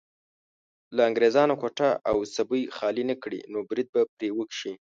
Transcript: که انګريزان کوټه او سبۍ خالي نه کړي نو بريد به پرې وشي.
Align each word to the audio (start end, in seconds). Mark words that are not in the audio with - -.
که 0.95 0.99
انګريزان 1.09 1.49
کوټه 1.61 1.89
او 2.09 2.17
سبۍ 2.35 2.61
خالي 2.75 3.03
نه 3.11 3.15
کړي 3.23 3.39
نو 3.51 3.59
بريد 3.69 3.87
به 3.93 4.01
پرې 4.15 4.29
وشي. 4.37 4.73